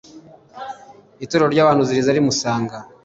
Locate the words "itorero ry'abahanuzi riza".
1.23-2.15